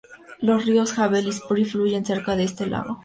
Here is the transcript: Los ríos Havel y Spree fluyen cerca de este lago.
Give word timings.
Los 0.39 0.65
ríos 0.65 0.97
Havel 0.97 1.27
y 1.27 1.31
Spree 1.31 1.63
fluyen 1.63 2.03
cerca 2.03 2.35
de 2.35 2.45
este 2.45 2.65
lago. 2.65 2.97